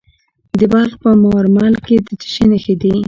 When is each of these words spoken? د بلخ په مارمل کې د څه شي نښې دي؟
د 0.59 0.61
بلخ 0.73 0.93
په 1.03 1.09
مارمل 1.23 1.73
کې 1.85 1.95
د 2.05 2.07
څه 2.21 2.27
شي 2.33 2.45
نښې 2.51 2.75
دي؟ 2.81 2.93